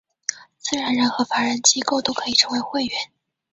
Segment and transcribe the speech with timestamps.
[0.57, 2.97] 自然人和法人机构都可以成为会员。